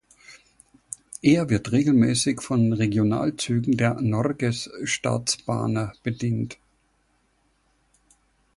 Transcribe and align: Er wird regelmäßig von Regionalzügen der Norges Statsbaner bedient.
Er 1.21 1.51
wird 1.51 1.71
regelmäßig 1.71 2.41
von 2.41 2.73
Regionalzügen 2.73 3.77
der 3.77 4.01
Norges 4.01 4.67
Statsbaner 4.83 5.93
bedient. 6.01 6.57